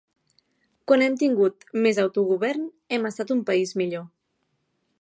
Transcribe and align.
Quan 0.91 1.03
hem 1.07 1.17
tingut 1.23 1.67
més 1.87 1.99
autogovern 2.05 2.65
hem 2.97 3.05
estat 3.11 3.35
un 3.39 3.45
país 3.51 3.75
millor 3.83 4.09